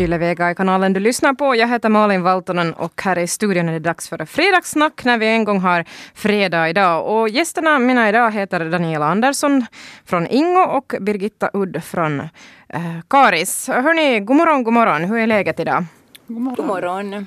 Yle 0.00 0.18
Vega 0.18 0.50
i 0.50 0.54
kanalen 0.54 0.92
du 0.92 1.00
lyssnar 1.00 1.34
på. 1.34 1.56
Jag 1.56 1.68
heter 1.68 1.88
Malin 1.88 2.22
Valtonen 2.22 2.74
och 2.74 3.02
här 3.02 3.18
i 3.18 3.26
studion 3.26 3.68
är 3.68 3.72
det 3.72 3.78
dags 3.78 4.08
för 4.08 4.24
fredagssnack 4.24 5.04
när 5.04 5.18
vi 5.18 5.26
en 5.26 5.44
gång 5.44 5.60
har 5.60 5.84
fredag 6.14 6.68
idag. 6.68 7.06
Och 7.06 7.28
gästerna 7.28 7.78
mina 7.78 8.08
idag 8.08 8.30
heter 8.32 8.70
Daniela 8.70 9.06
Andersson 9.06 9.66
från 10.04 10.26
Ingo 10.26 10.60
och 10.60 10.94
Birgitta 11.00 11.50
Udd 11.52 11.84
från 11.84 12.20
eh, 12.68 12.80
Karis. 13.08 13.68
Hörni, 13.68 14.20
god 14.20 14.36
morgon, 14.36 14.64
god 14.64 14.74
morgon. 14.74 15.04
Hur 15.04 15.18
är 15.18 15.26
läget 15.26 15.60
idag? 15.60 15.84
God 16.26 16.40
morgon. 16.40 16.56
God 16.56 16.66
morgon. 16.66 17.26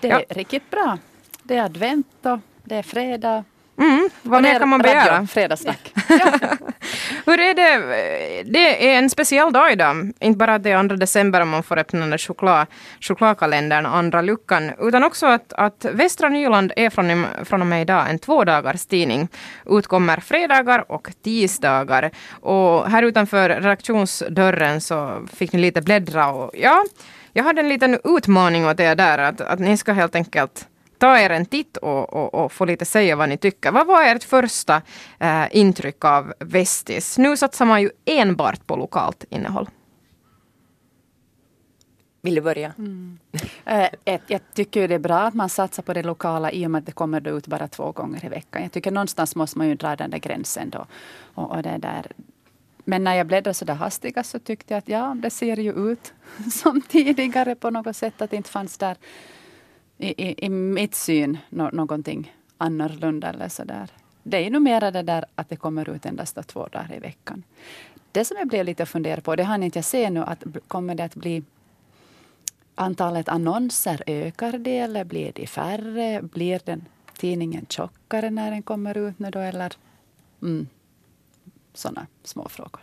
Det 0.00 0.10
är 0.10 0.24
ja. 0.28 0.34
riktigt 0.34 0.70
bra. 0.70 0.98
Det 1.42 1.56
är 1.56 1.62
advent 1.64 2.06
och 2.22 2.38
det 2.64 2.76
är 2.76 2.82
fredag. 2.82 3.44
Mm, 3.78 4.08
vad 4.22 4.42
mer 4.42 4.58
kan 4.58 4.68
man 4.68 4.80
begära? 4.82 5.26
Fredagssnack. 5.26 5.92
Ja. 6.08 6.32
Hur 7.26 7.40
är 7.40 7.54
det? 7.54 8.42
Det 8.42 8.90
är 8.90 8.98
en 8.98 9.10
speciell 9.10 9.52
dag 9.52 9.72
idag. 9.72 10.12
Inte 10.20 10.36
bara 10.36 10.54
att 10.54 10.62
det 10.62 10.70
är 10.70 10.88
2 10.88 10.96
december 10.96 11.40
och 11.40 11.46
man 11.46 11.62
får 11.62 11.78
öppna 11.78 12.06
den 12.06 12.18
choklad, 12.18 12.66
chokladkalendern, 13.00 13.86
andra 13.86 14.22
luckan, 14.22 14.72
utan 14.80 15.04
också 15.04 15.26
att, 15.26 15.52
att 15.52 15.84
Västra 15.84 16.28
Nyland 16.28 16.72
är 16.76 16.90
från, 16.90 17.26
från 17.44 17.60
och 17.60 17.66
med 17.66 17.82
idag 17.82 18.10
en 18.10 18.18
tvådagars 18.18 18.86
tidning. 18.86 19.28
Utkommer 19.66 20.20
fredagar 20.20 20.92
och 20.92 21.10
tisdagar. 21.24 22.10
Och 22.40 22.90
här 22.90 23.02
utanför 23.02 23.48
redaktionsdörren 23.48 24.80
så 24.80 25.26
fick 25.34 25.52
ni 25.52 25.58
lite 25.58 25.82
bläddra 25.82 26.28
och 26.28 26.50
ja, 26.54 26.84
jag 27.32 27.44
hade 27.44 27.60
en 27.60 27.68
liten 27.68 27.98
utmaning 28.04 28.66
åt 28.66 28.80
er 28.80 28.94
där, 28.94 29.18
att, 29.18 29.40
att 29.40 29.58
ni 29.58 29.76
ska 29.76 29.92
helt 29.92 30.14
enkelt 30.14 30.66
ta 31.00 31.18
er 31.18 31.30
en 31.30 31.46
titt 31.46 31.76
och, 31.76 32.12
och, 32.12 32.34
och, 32.34 32.52
få 32.52 32.64
lite 32.64 32.84
säga 32.84 33.16
vad 33.16 33.28
ni 33.28 33.36
tycker. 33.36 33.72
Vad 33.72 33.86
var 33.86 34.02
ert 34.04 34.24
första 34.24 34.82
eh, 35.18 35.44
intryck 35.50 36.04
av 36.04 36.32
Vestis? 36.38 37.18
Nu 37.18 37.36
satsar 37.36 37.64
man 37.64 37.82
ju 37.82 37.90
enbart 38.04 38.66
på 38.66 38.76
lokalt 38.76 39.24
innehåll. 39.30 39.68
Vill 42.22 42.34
du 42.34 42.40
börja? 42.40 42.72
Mm. 42.78 43.18
Uh, 43.70 44.18
jag 44.26 44.40
tycker 44.54 44.88
det 44.88 44.94
är 44.94 44.98
bra 44.98 45.18
att 45.18 45.34
man 45.34 45.48
satsar 45.48 45.82
på 45.82 45.92
det 45.92 46.02
lokala 46.02 46.52
i 46.52 46.66
och 46.66 46.70
med 46.70 46.78
att 46.78 46.86
det 46.86 46.92
kommer 46.92 47.28
ut 47.28 47.46
bara 47.46 47.68
två 47.68 47.92
gånger 47.92 48.24
i 48.24 48.28
veckan. 48.28 48.62
Jag 48.62 48.72
tycker 48.72 48.90
någonstans 48.90 49.36
måste 49.36 49.58
man 49.58 49.68
ju 49.68 49.74
dra 49.74 49.96
den 49.96 50.10
där 50.10 50.18
gränsen 50.18 50.70
då. 50.70 50.86
Och, 51.34 51.50
och 51.50 51.62
det 51.62 51.78
där. 51.78 52.12
Men 52.84 53.04
när 53.04 53.14
jag 53.14 53.26
bläddrade 53.26 53.54
så 53.54 53.64
där 53.64 53.74
hastigast 53.74 54.30
så 54.30 54.38
tyckte 54.38 54.74
jag 54.74 54.78
att 54.78 54.88
ja, 54.88 55.16
det 55.22 55.30
ser 55.30 55.56
ju 55.56 55.92
ut 55.92 56.12
som 56.52 56.82
tidigare 56.82 57.54
på 57.54 57.70
något 57.70 57.96
sätt. 57.96 58.22
Att 58.22 58.30
det 58.30 58.36
inte 58.36 58.50
fanns 58.50 58.78
där 58.78 58.96
i, 60.00 60.28
i, 60.28 60.46
i 60.46 60.48
mitt 60.48 60.94
syn 60.94 61.38
no, 61.48 61.70
någonting 61.72 62.34
annorlunda 62.58 63.28
eller 63.28 63.48
sådär. 63.48 63.90
Det 64.22 64.36
är 64.36 64.40
ju 64.40 64.50
numera 64.50 64.90
det 64.90 65.02
där 65.02 65.24
att 65.34 65.48
det 65.48 65.56
kommer 65.56 65.90
ut 65.90 66.06
endast 66.06 66.38
två 66.46 66.66
dagar 66.66 66.94
i 66.96 66.98
veckan. 66.98 67.42
Det 68.12 68.24
som 68.24 68.36
jag 68.36 68.48
blev 68.48 68.64
lite 68.64 68.86
funderad 68.86 69.24
på, 69.24 69.36
det 69.36 69.42
hann 69.42 69.62
inte 69.62 69.78
jag 69.78 69.84
se 69.84 70.10
nu, 70.10 70.20
att 70.20 70.44
kommer 70.68 70.94
det 70.94 71.04
att 71.04 71.14
bli 71.14 71.42
antalet 72.74 73.28
annonser, 73.28 74.02
ökar 74.06 74.58
det 74.58 74.78
eller 74.78 75.04
blir 75.04 75.32
det 75.34 75.46
färre? 75.46 76.22
Blir 76.22 76.60
den 76.64 76.84
tidningen 77.16 77.66
tjockare 77.68 78.30
när 78.30 78.50
den 78.50 78.62
kommer 78.62 78.98
ut 78.98 79.18
nu 79.18 79.30
då 79.30 79.38
eller? 79.38 79.72
Mm, 80.42 80.66
sådana 81.74 82.06
små 82.24 82.48
frågor. 82.48 82.82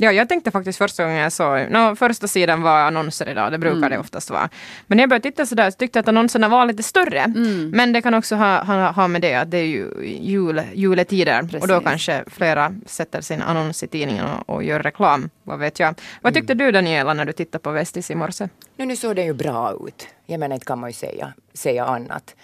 Ja, 0.00 0.12
jag 0.12 0.28
tänkte 0.28 0.50
faktiskt 0.50 0.78
första 0.78 1.02
gången 1.02 1.18
jag 1.18 1.32
såg, 1.32 1.70
no, 1.70 1.96
första 1.96 2.28
sidan 2.28 2.62
var 2.62 2.78
annonser 2.80 3.28
idag, 3.28 3.52
det 3.52 3.58
brukar 3.58 3.76
mm. 3.76 3.90
det 3.90 3.98
oftast 3.98 4.30
vara. 4.30 4.48
Men 4.86 4.96
när 4.96 5.02
jag 5.02 5.08
började 5.08 5.30
titta 5.30 5.46
sådär 5.46 5.70
så 5.70 5.76
tyckte 5.76 5.98
jag 5.98 6.02
att 6.02 6.08
annonserna 6.08 6.48
var 6.48 6.66
lite 6.66 6.82
större. 6.82 7.20
Mm. 7.20 7.70
Men 7.70 7.92
det 7.92 8.02
kan 8.02 8.14
också 8.14 8.36
ha, 8.36 8.62
ha, 8.62 8.90
ha 8.90 9.08
med 9.08 9.22
det 9.22 9.34
att 9.34 9.50
det 9.50 9.58
är 9.58 9.66
ju 9.66 9.90
jul, 10.22 10.62
juletider 10.74 11.42
Precis. 11.42 11.62
och 11.62 11.68
då 11.68 11.80
kanske 11.80 12.24
flera 12.26 12.74
sätter 12.86 13.20
sin 13.20 13.42
annons 13.42 13.82
i 13.82 13.86
tidningen 13.86 14.24
och, 14.24 14.54
och 14.54 14.64
gör 14.64 14.80
reklam. 14.80 15.30
Vad 15.42 15.58
vet 15.58 15.80
jag. 15.80 15.94
Vad 16.22 16.34
tyckte 16.34 16.52
mm. 16.52 16.66
du 16.66 16.72
Daniela 16.72 17.14
när 17.14 17.24
du 17.24 17.32
tittade 17.32 17.62
på 17.62 17.70
Vestis 17.70 18.10
i 18.10 18.14
morse? 18.14 18.48
Nu, 18.76 18.86
nu 18.86 18.96
såg 18.96 19.16
det 19.16 19.24
ju 19.24 19.32
bra 19.32 19.72
ut. 19.86 20.08
Jag 20.26 20.40
menar 20.40 20.54
inte 20.54 20.66
kan 20.66 20.78
man 20.78 20.90
ju 20.90 20.94
säga, 20.94 21.32
säga 21.54 21.84
annat. 21.84 22.34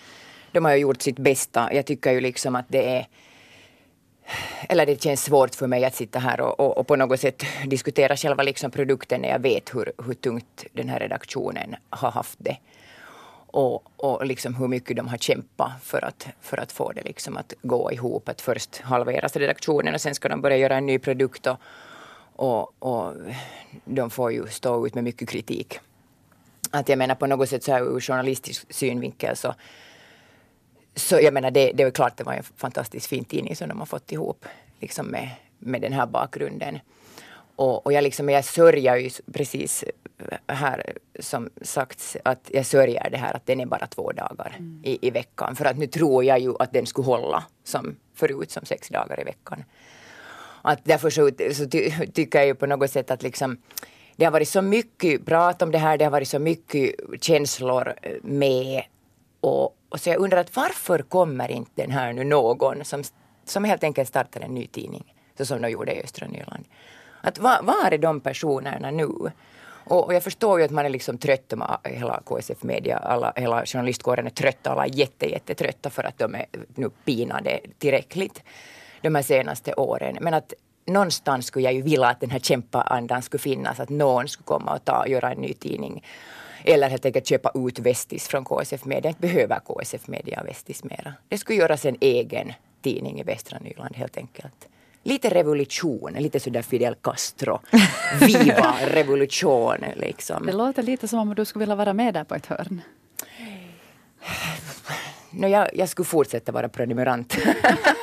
De 0.53 0.65
har 0.65 0.72
ju 0.72 0.78
gjort 0.78 1.03
sitt 1.03 1.19
bästa. 1.19 1.75
Jag 1.75 1.86
tycker 1.86 2.12
ju 2.12 2.21
liksom 2.21 2.56
att 2.56 2.66
det 2.69 2.97
är 2.97 3.06
eller 4.68 4.86
det 4.86 5.02
känns 5.02 5.24
svårt 5.24 5.54
för 5.54 5.66
mig 5.66 5.84
att 5.84 5.94
sitta 5.94 6.18
här 6.18 6.40
och, 6.40 6.60
och, 6.60 6.78
och, 6.78 6.86
på 6.86 6.96
något 6.96 7.20
sätt 7.20 7.42
diskutera 7.66 8.16
själva 8.16 8.42
liksom 8.42 8.70
produkten 8.70 9.20
när 9.20 9.28
jag 9.28 9.38
vet 9.38 9.74
hur, 9.74 9.92
hur 10.06 10.14
tungt 10.14 10.64
den 10.72 10.88
här 10.88 11.00
redaktionen 11.00 11.76
har 11.90 12.10
haft 12.10 12.38
det. 12.38 12.56
Och, 13.46 13.82
och 13.96 14.26
liksom 14.26 14.54
hur 14.54 14.68
mycket 14.68 14.96
de 14.96 15.08
har 15.08 15.16
kämpat 15.16 15.72
för 15.82 16.04
att, 16.04 16.26
för 16.40 16.60
att 16.60 16.72
få 16.72 16.92
det 16.92 17.02
liksom 17.02 17.36
att 17.36 17.52
gå 17.62 17.92
ihop. 17.92 18.28
Att 18.28 18.40
först 18.40 18.80
halveras 18.80 19.36
redaktionen 19.36 19.94
och 19.94 20.00
sen 20.00 20.14
ska 20.14 20.28
de 20.28 20.41
börja 20.41 20.56
göra 20.56 20.76
en 20.76 20.86
ny 20.86 20.98
produkt. 20.98 21.46
Och, 21.46 21.58
och, 22.36 22.72
och 22.78 23.14
de 23.84 24.10
får 24.10 24.32
ju 24.32 24.46
stå 24.48 24.86
ut 24.86 24.94
med 24.94 25.04
mycket 25.04 25.28
kritik. 25.28 25.78
Att 26.70 26.88
jag 26.88 26.98
menar 26.98 27.14
på 27.14 27.26
något 27.26 27.48
sätt 27.48 27.64
så 27.64 27.72
här 27.72 27.96
ur 27.96 28.00
journalistisk 28.00 28.74
synvinkel 28.74 29.36
så 29.36 29.54
så 30.97 31.21
jag 31.21 31.34
menar, 31.34 31.50
det, 31.50 31.72
det 31.72 31.82
är 31.82 31.91
klart 31.91 32.16
det 32.16 32.25
var 32.25 32.32
en 32.32 32.43
fantastiskt 32.43 33.06
fin 33.06 33.25
tidning 33.25 33.56
som 33.56 33.69
de 33.69 33.78
har 33.78 33.87
fått 33.87 34.12
ihop 34.12 34.44
liksom 34.81 35.06
med, 35.06 35.31
med 35.59 35.81
den 35.81 35.93
här 35.93 36.06
bakgrunden. 36.06 36.78
Och, 37.56 37.87
och 37.87 37.93
jag, 37.93 38.03
liksom, 38.03 38.28
jag 38.28 38.44
sörjer 38.44 38.97
ju 38.97 39.10
precis 39.33 39.84
här 40.47 40.93
som 41.19 41.50
sagts 41.62 42.16
att 42.25 42.50
jag 42.53 42.66
sörjer 42.66 43.10
det 43.10 43.16
här 43.16 43.37
att 43.37 43.47
den 43.47 43.60
är 43.60 43.66
bara 43.66 43.87
två 43.87 44.12
dagar 44.12 44.56
mm. 44.59 44.81
i, 44.84 45.09
i 45.09 45.10
veckan. 45.10 45.56
För 45.56 45.65
att 45.65 45.78
nu 45.78 45.87
tror 45.87 46.25
jag 46.25 46.38
ju 46.38 46.54
att 46.59 46.72
den 46.72 46.87
skulle 46.87 47.06
hålla 47.06 47.44
som 47.65 47.97
förut 48.15 48.50
som 48.50 48.65
sex 48.65 48.88
dagar 48.88 49.21
i 49.21 49.25
veckan. 49.25 49.65
Att 50.62 50.84
därför 50.84 51.10
så, 51.10 51.31
så 51.54 51.69
ty, 51.69 51.91
tycker 52.12 52.38
jag 52.38 52.47
ju 52.47 52.54
på 52.54 52.66
något 52.66 52.91
sätt 52.91 53.10
att 53.10 53.22
liksom 53.22 53.59
det 54.16 54.25
har 54.25 54.33
varit 54.33 54.49
så 54.49 54.62
mycket 54.62 55.27
prat 55.27 55.62
om 55.62 55.71
det 55.71 55.78
här, 55.78 55.99
det 55.99 56.04
har 56.04 56.12
varit 56.12 56.28
så 56.28 56.38
mycket 56.38 56.94
känslor 57.21 57.94
med 58.22 58.83
och, 59.41 59.77
och 59.94 60.00
så 60.00 60.10
jag 60.10 60.19
undrar 60.19 60.38
att 60.38 60.56
varför 60.56 60.99
kommer 60.99 61.50
inte 61.50 61.82
den 61.82 61.91
här 61.91 62.12
nu 62.12 62.25
någon 62.25 62.84
som, 62.84 63.03
som 63.44 63.65
helt 63.65 63.84
enkelt 63.84 64.09
startar 64.09 64.41
en 64.41 64.55
ny 64.55 64.66
tidning, 64.66 65.15
så 65.38 65.47
som 65.47 65.62
de 65.62 65.69
gjorde 65.69 65.93
i 65.93 66.03
östra 66.03 66.27
Nyland. 66.27 66.65
Att 67.21 67.38
var, 67.38 67.62
var 67.62 67.93
är 67.93 67.99
de 67.99 68.21
personerna 68.21 68.91
nu? 68.91 69.09
Och, 69.84 70.04
och, 70.06 70.15
jag 70.15 70.22
förstår 70.22 70.59
ju 70.59 70.65
att 70.65 70.71
man 70.71 70.87
är 70.87 70.91
liksom 70.91 71.19
trött, 71.19 71.53
med 71.56 71.78
hela 71.84 72.21
KSF 72.25 72.62
Media, 72.62 72.97
alla, 72.97 73.33
hela 73.37 73.66
journalistkåren 73.66 74.27
är 74.27 74.31
trötta, 74.31 74.71
alla 74.71 74.84
är 74.87 74.91
jätte, 74.99 75.31
jättetrötta 75.31 75.91
för 75.91 76.04
att 76.04 76.19
de 76.19 76.34
är 76.34 76.47
nu 76.75 76.91
pinade 77.04 77.60
tillräckligt 77.78 78.43
de 79.00 79.15
här 79.15 79.22
senaste 79.22 79.75
åren. 79.75 80.19
Men 80.21 80.34
att 80.34 80.53
någonstans 80.87 81.47
skulle 81.47 81.65
jag 81.65 81.75
ju 81.75 81.83
vilja 81.83 82.06
att 82.06 82.21
den 82.21 82.31
här 82.31 82.38
kämpaandan 82.38 83.22
skulle 83.22 83.41
finnas, 83.41 83.81
att 83.81 83.88
någon 83.88 84.28
skulle 84.28 84.44
komma 84.44 84.75
och 84.75 84.84
ta, 84.84 85.06
göra 85.06 85.33
en 85.33 85.41
ny 85.41 85.53
tidning 85.53 86.03
eller 86.64 86.88
helt 86.88 87.06
enkelt 87.06 87.26
köpa 87.26 87.50
ut 87.54 87.78
Vestis 87.78 88.28
från 88.28 88.44
KSF 88.44 88.84
Media. 88.84 89.08
Inte 89.08 89.20
behöver 89.20 89.60
KSF 89.60 90.08
Media 90.08 90.42
Vestis 90.42 90.84
mera. 90.84 91.14
Det 91.28 91.38
skulle 91.38 91.58
göras 91.58 91.84
en 91.84 91.97
egen 92.00 92.52
tidning 92.82 93.20
i 93.20 93.22
västra 93.22 93.58
Nyland 93.58 93.97
helt 93.97 94.16
enkelt. 94.16 94.69
Lite 95.03 95.28
revolution, 95.28 96.12
lite 96.12 96.41
sådär 96.41 96.62
Fidel 96.62 96.94
Castro. 96.94 97.60
Viva 98.20 98.74
revolution 98.86 99.84
liksom. 99.97 100.47
Det 100.47 100.53
låter 100.53 100.82
lite 100.82 101.08
som 101.08 101.19
om 101.19 101.34
du 101.34 101.44
skulle 101.44 101.62
vilja 101.62 101.74
vara 101.74 101.92
med 101.92 102.14
där 102.14 102.24
på 102.24 102.34
ett 102.34 102.47
hörn. 102.47 102.80
No, 105.30 105.47
jag, 105.47 105.69
jag 105.74 105.88
skulle 105.88 106.06
fortsätta 106.06 106.53
vara 106.53 106.69
prenumerant. 106.69 107.36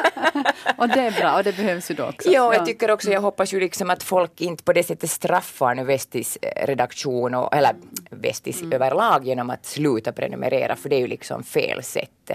och 0.77 0.87
det 0.87 0.99
är 0.99 1.11
bra 1.11 1.37
och 1.37 1.43
det 1.43 1.57
behövs 1.57 1.91
ju 1.91 1.95
då 1.95 2.05
också. 2.05 2.31
Ja, 2.31 2.53
jag 2.53 2.65
tycker 2.65 2.91
också, 2.91 3.11
jag 3.11 3.21
hoppas 3.21 3.53
ju 3.53 3.59
liksom 3.59 3.89
att 3.89 4.03
folk 4.03 4.41
inte 4.41 4.63
på 4.63 4.73
det 4.73 4.83
sättet 4.83 5.09
straffar 5.09 5.75
nu 5.75 5.83
Vestis 5.83 6.37
eh, 6.41 6.67
redaktion 6.67 7.35
och, 7.35 7.55
eller 7.55 7.75
Vestis 8.09 8.61
mm. 8.61 8.73
överlag 8.73 9.27
genom 9.27 9.49
att 9.49 9.65
sluta 9.65 10.11
prenumerera 10.11 10.75
för 10.75 10.89
det 10.89 10.95
är 10.95 10.99
ju 10.99 11.07
liksom 11.07 11.43
fel 11.43 11.83
sätt. 11.83 12.31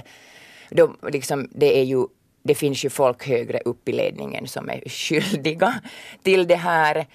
De, 0.70 0.96
liksom, 1.02 1.48
det 1.52 1.78
är 1.78 1.84
ju 1.84 2.06
det 2.46 2.54
finns 2.54 2.84
ju 2.84 2.90
folk 2.90 3.28
högre 3.28 3.60
upp 3.64 3.88
i 3.88 3.92
ledningen 3.92 4.46
som 4.46 4.70
är 4.70 4.88
skyldiga 4.88 5.74
till 6.22 6.46
det 6.46 6.56
här. 6.56 7.06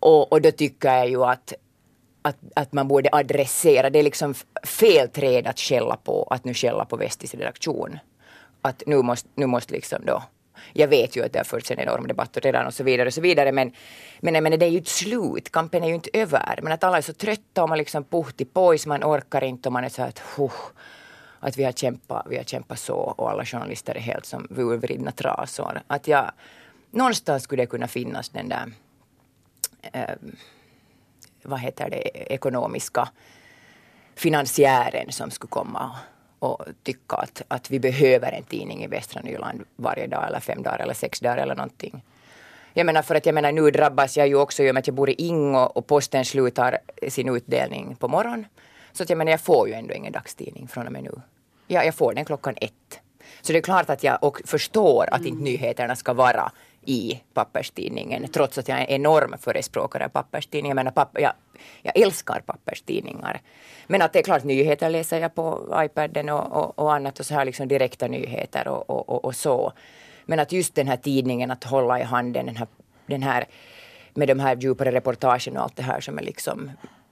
Och, 0.00 0.32
och 0.32 0.42
då 0.42 0.50
tycker 0.50 0.88
jag 0.88 1.08
ju 1.08 1.24
att, 1.24 1.52
att, 2.22 2.36
att 2.56 2.72
man 2.72 2.88
borde 2.88 3.08
adressera, 3.12 3.90
det 3.90 3.98
är 3.98 4.02
liksom 4.02 4.34
fel 4.64 5.08
träd 5.08 5.46
att 5.46 5.58
skälla 5.58 5.96
på, 5.96 6.28
att 6.30 6.44
nu 6.44 6.54
skälla 6.54 6.84
på 6.84 6.96
Vestis 6.96 7.34
redaktion. 7.34 7.98
Att 8.62 8.82
nu 8.86 9.02
måste, 9.02 9.28
nu 9.34 9.46
måste 9.46 9.72
liksom 9.72 10.04
då 10.06 10.22
jag 10.72 10.88
vet 10.88 11.16
ju 11.16 11.24
att 11.24 11.32
det 11.32 11.38
har 11.38 11.44
förts 11.44 11.70
en 11.70 11.78
enorm 11.78 12.06
debatt 12.06 12.36
redan 12.36 12.66
och 12.66 12.74
så 12.74 12.84
vidare 12.84 13.06
och 13.06 13.14
så 13.14 13.20
vidare 13.20 13.52
men, 13.52 13.72
men 14.20 14.42
men 14.42 14.58
det 14.58 14.66
är 14.66 14.70
ju 14.70 14.78
ett 14.78 14.88
slut, 14.88 15.52
kampen 15.52 15.82
är 15.82 15.88
ju 15.88 15.94
inte 15.94 16.10
över. 16.12 16.60
Men 16.62 16.72
att 16.72 16.84
alla 16.84 16.96
är 16.96 17.02
så 17.02 17.12
trötta 17.12 17.62
och 17.62 17.68
man 17.68 17.78
liksom 17.78 18.04
puhti 18.04 18.44
pois, 18.44 18.86
man 18.86 19.04
orkar 19.04 19.44
inte 19.44 19.68
och 19.68 19.72
man 19.72 19.84
är 19.84 19.88
så 19.88 20.02
att 20.02 20.18
huh, 20.36 20.52
att 21.40 21.56
vi 21.56 21.64
har 21.64 21.72
kämpat, 21.72 22.26
vi 22.30 22.36
har 22.36 22.44
kämpat 22.44 22.78
så 22.78 22.96
och 22.96 23.30
alla 23.30 23.44
journalister 23.44 23.94
är 23.94 24.00
helt 24.00 24.26
som 24.26 24.46
urvridna 24.50 25.10
trasor. 25.10 25.80
Att 25.86 26.08
jag, 26.08 26.32
någonstans 26.90 27.42
skulle 27.42 27.62
det 27.62 27.66
kunna 27.66 27.88
finnas 27.88 28.28
den 28.28 28.48
där 28.48 28.72
eh, 29.92 30.16
vad 31.42 31.60
heter 31.60 31.90
det, 31.90 32.32
ekonomiska 32.32 33.08
finansiären 34.14 35.12
som 35.12 35.30
skulle 35.30 35.50
komma 35.50 35.96
och 36.38 36.64
tycka 36.82 37.16
att, 37.16 37.42
att 37.48 37.70
vi 37.70 37.80
behöver 37.80 38.32
en 38.32 38.42
tidning 38.42 38.84
i 38.84 38.86
västra 38.86 39.20
Nyland 39.22 39.64
varje 39.76 40.06
dag 40.06 40.26
eller 40.26 40.40
fem 40.40 40.62
dagar 40.62 40.78
eller 40.78 40.94
sex 40.94 41.20
dagar 41.20 41.36
eller 41.36 41.54
någonting. 41.54 42.02
Jag 42.74 42.86
menar 42.86 43.02
för 43.02 43.14
att 43.14 43.26
jag 43.26 43.34
menar 43.34 43.52
nu 43.52 43.70
drabbas 43.70 44.16
jag 44.16 44.28
ju 44.28 44.34
också 44.34 44.62
i 44.62 44.70
och 44.70 44.74
med 44.74 44.80
att 44.80 44.86
jag 44.86 44.96
bor 44.96 45.10
i 45.10 45.14
Ingo 45.18 45.58
och 45.58 45.86
posten 45.86 46.24
slutar 46.24 46.78
sin 47.08 47.36
utdelning 47.36 47.96
på 47.96 48.08
morgonen. 48.08 48.46
Så 48.92 49.02
att 49.02 49.10
jag 49.10 49.16
menar 49.18 49.30
jag 49.30 49.40
får 49.40 49.68
ju 49.68 49.74
ändå 49.74 49.94
ingen 49.94 50.12
dagstidning 50.12 50.68
från 50.68 50.86
och 50.86 50.92
med 50.92 51.02
nu. 51.02 51.20
Ja, 51.66 51.84
jag 51.84 51.94
får 51.94 52.14
den 52.14 52.24
klockan 52.24 52.54
ett. 52.60 53.00
Så 53.42 53.52
det 53.52 53.58
är 53.58 53.62
klart 53.62 53.90
att 53.90 54.02
jag 54.02 54.24
och 54.24 54.40
förstår 54.44 55.08
att 55.10 55.24
inte 55.24 55.42
nyheterna 55.42 55.96
ska 55.96 56.12
vara 56.12 56.52
i 56.88 57.20
papperstidningen 57.34 58.28
trots 58.28 58.58
att 58.58 58.68
jag 58.68 58.78
är 58.78 58.82
en 58.82 58.88
enorm 58.88 59.34
förespråkare 59.38 60.04
av 60.04 60.08
papperstidningar. 60.08 60.70
Jag, 60.70 60.76
menar, 60.76 60.90
papp 60.90 61.10
jag, 61.20 61.32
jag 61.82 61.98
älskar 61.98 62.40
papperstidningar. 62.46 63.40
Men 63.86 64.02
att 64.02 64.12
det 64.12 64.18
är 64.18 64.22
klart, 64.22 64.44
nyheter 64.44 64.90
läser 64.90 65.20
jag 65.20 65.34
på 65.34 65.74
iPaden 65.84 66.28
och, 66.28 66.56
och, 66.56 66.78
och 66.78 66.94
annat 66.94 67.20
och 67.20 67.26
så 67.26 67.34
här 67.34 67.44
liksom 67.44 67.68
direkta 67.68 68.08
nyheter 68.08 68.68
och, 68.68 68.90
och, 68.90 69.24
och, 69.24 69.36
så. 69.36 69.72
Men 70.26 70.40
att 70.40 70.52
just 70.52 70.74
den 70.74 70.88
här 70.88 70.96
tidningen 70.96 71.50
att 71.50 71.64
hålla 71.64 72.00
i 72.00 72.02
handen, 72.02 72.46
den 72.46 72.56
här, 72.56 72.68
den 73.06 73.22
här 73.22 73.44
med 74.14 74.28
de 74.28 74.40
här 74.40 74.56
djupare 74.56 74.92
reportagen 74.92 75.56
och 75.56 75.62
allt 75.62 75.76
det 75.76 75.82
här 75.82 76.00
som 76.00 76.18
är 76.18 76.22
liksom 76.22 76.70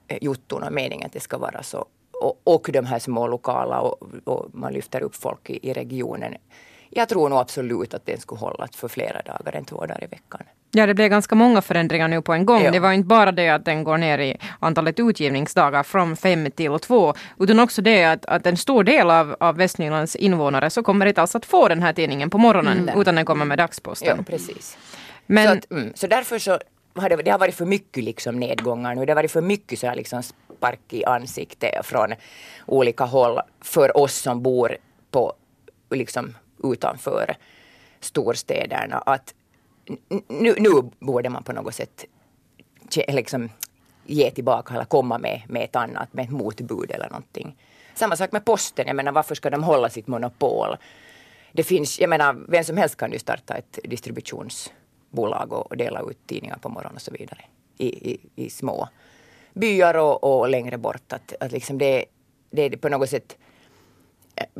eh, 0.08 0.18
jotton 0.20 0.62
och 0.62 0.72
meningen 0.72 1.06
att 1.06 1.12
det 1.12 1.20
ska 1.20 1.38
vara 1.38 1.62
så. 1.62 1.84
Och, 2.22 2.40
och 2.44 2.68
de 2.72 2.84
här 2.84 2.98
små 2.98 3.26
lokala 3.26 3.80
och, 3.80 4.02
och 4.24 4.46
man 4.52 4.72
lyfter 4.72 5.02
upp 5.02 5.14
folk 5.14 5.50
i, 5.50 5.70
i 5.70 5.72
regionen 5.72 6.36
jag 6.96 7.08
tror 7.08 7.28
nog 7.28 7.38
absolut 7.38 7.94
att 7.94 8.06
den 8.06 8.20
skulle 8.20 8.38
hålla 8.38 8.68
för 8.74 8.88
flera 8.88 9.22
dagar 9.22 9.56
än 9.56 9.64
två 9.64 9.80
dagar 9.80 10.04
i 10.04 10.06
veckan. 10.06 10.40
Ja, 10.70 10.86
det 10.86 10.94
blev 10.94 11.10
ganska 11.10 11.34
många 11.34 11.62
förändringar 11.62 12.08
nu 12.08 12.22
på 12.22 12.32
en 12.32 12.46
gång. 12.46 12.62
Ja. 12.62 12.70
Det 12.70 12.78
var 12.78 12.92
inte 12.92 13.06
bara 13.06 13.32
det 13.32 13.48
att 13.48 13.64
den 13.64 13.84
går 13.84 13.98
ner 13.98 14.18
i 14.18 14.36
antalet 14.60 15.00
utgivningsdagar 15.00 15.82
från 15.82 16.16
fem 16.16 16.50
till 16.50 16.78
två, 16.78 17.14
utan 17.38 17.60
också 17.60 17.82
det 17.82 18.04
att, 18.04 18.26
att 18.26 18.46
en 18.46 18.56
stor 18.56 18.84
del 18.84 19.10
av, 19.10 19.36
av 19.40 19.56
Västnylands 19.56 20.16
invånare 20.16 20.70
så 20.70 20.82
kommer 20.82 21.06
inte 21.06 21.20
alls 21.20 21.34
att 21.34 21.46
få 21.46 21.68
den 21.68 21.82
här 21.82 21.92
tidningen 21.92 22.30
på 22.30 22.38
morgonen, 22.38 22.78
mm. 22.78 23.00
utan 23.00 23.14
den 23.14 23.24
kommer 23.24 23.44
med 23.44 23.58
dagsposten. 23.58 24.16
Ja, 24.18 24.22
precis. 24.22 24.78
Men, 25.26 25.46
så, 25.46 25.52
att, 25.52 25.70
mm, 25.70 25.92
så 25.94 26.06
därför 26.06 26.38
så 26.38 26.58
har 26.94 27.08
det, 27.08 27.16
det 27.16 27.30
har 27.30 27.38
varit 27.38 27.54
för 27.54 27.66
mycket 27.66 28.04
liksom 28.04 28.36
nedgångar 28.36 28.94
nu. 28.94 29.04
Det 29.04 29.12
har 29.12 29.16
varit 29.16 29.30
för 29.30 29.40
mycket 29.40 29.78
så 29.78 29.86
här 29.86 29.94
liksom 29.94 30.22
spark 30.22 30.92
i 30.92 31.04
ansiktet 31.04 31.86
från 31.86 32.14
olika 32.66 33.04
håll 33.04 33.40
för 33.60 33.96
oss 33.96 34.14
som 34.14 34.42
bor 34.42 34.76
på 35.10 35.32
liksom 35.90 36.34
utanför 36.62 37.36
storstäderna. 38.00 38.98
Att 38.98 39.34
nu, 40.28 40.54
nu 40.58 40.70
borde 40.98 41.28
man 41.28 41.42
på 41.42 41.52
något 41.52 41.74
sätt 41.74 42.04
liksom 43.08 43.50
ge 44.04 44.30
tillbaka 44.30 44.74
eller 44.74 44.84
komma 44.84 45.18
med, 45.18 45.42
med 45.48 45.64
ett 45.64 45.76
annat, 45.76 46.12
med 46.12 46.24
ett 46.24 46.30
motbud 46.30 46.90
eller 46.90 47.08
någonting. 47.08 47.56
Samma 47.94 48.16
sak 48.16 48.32
med 48.32 48.44
posten, 48.44 48.86
jag 48.86 48.96
menar 48.96 49.12
varför 49.12 49.34
ska 49.34 49.50
de 49.50 49.64
hålla 49.64 49.88
sitt 49.88 50.06
monopol? 50.06 50.76
Det 51.52 51.62
finns, 51.62 52.00
jag 52.00 52.10
menar 52.10 52.36
vem 52.48 52.64
som 52.64 52.76
helst 52.76 52.96
kan 52.96 53.12
ju 53.12 53.18
starta 53.18 53.54
ett 53.54 53.78
distributionsbolag 53.84 55.52
och 55.52 55.76
dela 55.76 56.00
ut 56.10 56.26
tidningar 56.26 56.58
på 56.58 56.68
morgonen 56.68 56.96
och 56.96 57.02
så 57.02 57.10
vidare. 57.10 57.44
I, 57.78 58.10
i, 58.10 58.18
i 58.36 58.50
små 58.50 58.88
byar 59.56 59.94
och, 59.94 60.24
och 60.24 60.48
längre 60.48 60.78
bort. 60.78 61.12
Att, 61.12 61.34
att 61.40 61.52
liksom 61.52 61.78
det, 61.78 62.04
det 62.50 62.62
är 62.62 62.76
på 62.76 62.88
något 62.88 63.10
sätt 63.10 63.36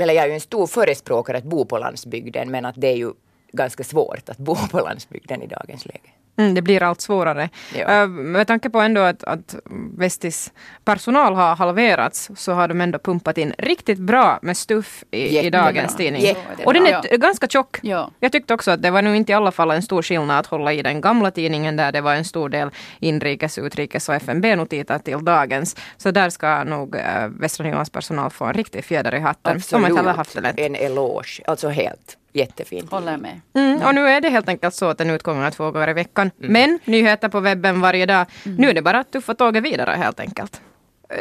eller 0.01 0.15
jag 0.15 0.25
är 0.25 0.29
ju 0.29 0.35
en 0.35 0.41
stor 0.41 0.67
förespråkare 0.67 1.39
att 1.39 1.45
bo 1.45 1.65
på 1.65 1.79
landsbygden 1.79 2.51
men 2.51 2.65
att 2.65 2.75
det 2.79 2.89
är 2.89 2.97
ju 2.97 3.13
ganska 3.53 3.85
svårt 3.85 4.29
att 4.29 4.39
bo 4.39 4.57
på 4.71 4.81
landsbygden 4.81 5.43
i 5.43 5.47
dagens 5.47 5.87
läge. 5.87 6.11
Mm, 6.37 6.55
det 6.55 6.63
blir 6.63 6.83
allt 6.83 7.01
svårare. 7.01 7.49
Ja. 7.75 8.03
Uh, 8.03 8.09
med 8.09 8.47
tanke 8.47 8.71
på 8.71 8.81
ändå 8.81 9.01
att, 9.01 9.25
att 9.25 9.57
Vestis 9.99 10.53
personal 10.85 11.35
har 11.35 11.57
halverats 11.57 12.31
så 12.37 12.53
har 12.53 12.69
de 12.69 12.81
ändå 12.81 12.99
pumpat 12.99 13.39
in 13.39 13.55
riktigt 13.59 13.99
bra 13.99 14.39
med 14.43 14.57
stuff 14.57 15.05
i, 15.11 15.39
i 15.39 15.51
dagens 15.51 15.97
tidning. 15.97 16.37
Och 16.65 16.75
den 16.75 16.87
är 16.87 16.91
ja. 17.11 17.17
ganska 17.17 17.49
tjock. 17.49 17.79
Ja. 17.83 18.11
Jag 18.21 18.33
tyckte 18.33 18.55
också 18.55 18.71
att 18.71 18.83
det 18.83 18.91
var 18.91 19.03
nog 19.03 19.17
inte 19.17 19.33
i 19.33 19.35
alla 19.35 19.53
fall 19.53 19.71
en 19.71 19.83
stor 19.83 20.03
skillnad 20.03 20.39
att 20.39 20.47
hålla 20.47 20.73
i 20.73 20.83
den 20.83 21.01
gamla 21.01 21.31
tidningen 21.31 21.77
där 21.77 21.93
det 21.93 22.01
var 22.01 22.15
en 22.15 22.25
stor 22.25 22.49
del 22.49 22.71
inrikes, 23.01 23.59
utrikes 23.59 24.09
och 24.09 24.15
FNB-notiser 24.15 24.99
till 24.99 25.25
dagens. 25.25 25.77
Så 25.97 26.11
där 26.11 26.31
ska 26.31 26.65
nog 26.65 26.95
uh, 26.95 27.03
Västra 27.29 27.65
Nylands 27.65 27.91
personal 27.91 28.31
få 28.31 28.45
en 28.45 28.55
riktig 28.55 28.85
fjäder 28.85 29.15
i 29.15 29.21
hatten. 29.21 29.57
Absolut. 29.57 29.97
De 29.97 30.07
har 30.07 30.15
haft 30.15 30.35
det 30.35 30.41
lätt. 30.41 30.59
En 30.59 30.75
eloge, 30.75 31.43
alltså 31.47 31.69
helt 31.69 32.19
jättefint. 32.37 32.91
Håller 32.91 33.17
med. 33.17 33.41
Mm, 33.55 33.83
och 33.83 33.95
nu 33.95 34.09
är 34.09 34.21
det 34.21 34.29
helt 34.29 34.49
enkelt 34.49 34.75
så 34.75 34.87
att 34.87 34.99
den 34.99 35.11
utkommer 35.11 35.51
två 35.51 35.71
gånger 35.71 35.89
i 35.89 35.93
veckan. 35.93 36.31
Mm. 36.41 36.53
Men 36.53 36.79
nyheter 36.85 37.29
på 37.29 37.41
webben 37.41 37.81
varje 37.81 38.07
dag. 38.07 38.27
Mm. 38.45 38.57
Nu 38.57 38.71
är 38.71 38.75
det 38.75 38.83
bara 38.83 38.99
att 38.99 39.11
tuffa 39.11 39.35
tåget 39.35 39.65
vidare 39.65 39.91
helt 39.91 40.21
enkelt. 40.21 40.61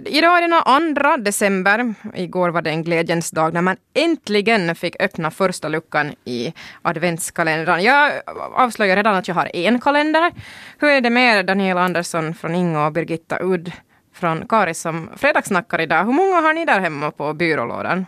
Idag 0.06 0.38
är 0.38 0.42
det 0.42 0.48
den 0.48 0.96
2 0.96 1.18
december. 1.18 1.94
Igår 2.16 2.50
var 2.50 2.62
det 2.62 2.70
en 2.70 2.84
glädjens 2.84 3.32
dag 3.32 3.54
när 3.54 3.62
man 3.62 3.78
äntligen 3.94 4.76
fick 4.76 5.02
öppna 5.02 5.32
första 5.32 5.68
luckan 5.68 6.14
i 6.26 6.54
adventskalendern. 6.82 7.84
Jag 7.84 8.12
avslöjar 8.56 8.96
redan 8.96 9.16
att 9.16 9.28
jag 9.28 9.36
har 9.36 9.56
en 9.56 9.80
kalender. 9.80 10.32
Hur 10.80 10.90
är 10.90 11.02
det 11.02 11.10
med 11.10 11.46
Daniela 11.46 11.82
Andersson 11.82 12.34
från 12.34 12.56
Ingo 12.56 12.80
och 12.80 12.92
Birgitta 12.92 13.38
Udd 13.42 13.72
från 14.14 14.48
Karis 14.48 14.80
som 14.82 15.10
fredagssnackar 15.16 15.82
idag? 15.82 16.06
Hur 16.06 16.14
många 16.14 16.42
har 16.42 16.54
ni 16.54 16.66
där 16.66 16.80
hemma 16.80 17.12
på 17.12 17.34
byrålådan? 17.34 18.06